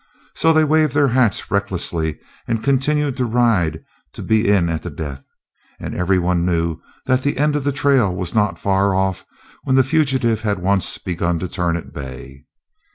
So 0.33 0.51
they 0.51 0.63
waved 0.63 0.93
their 0.95 1.09
hats 1.09 1.51
recklessly 1.51 2.17
and 2.47 2.63
continued 2.63 3.15
to 3.17 3.25
ride 3.25 3.83
to 4.13 4.23
be 4.23 4.49
in 4.49 4.67
at 4.67 4.81
the 4.81 4.89
death. 4.89 5.23
And 5.79 5.93
every 5.93 6.17
one 6.17 6.43
knew 6.43 6.79
that 7.05 7.21
the 7.21 7.37
end 7.37 7.55
of 7.55 7.63
the 7.63 7.71
trail 7.71 8.15
was 8.15 8.33
not 8.33 8.57
far 8.57 8.95
off 8.95 9.27
when 9.63 9.75
the 9.75 9.83
fugitive 9.83 10.41
had 10.41 10.57
once 10.57 10.97
begun 10.97 11.37
to 11.37 11.47
turn 11.47 11.77
at 11.77 11.93
bay. 11.93 12.45